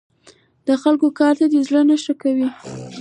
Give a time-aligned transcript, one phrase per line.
[0.67, 2.47] د خلکو دې کار ته زړه نه ښه کاوه.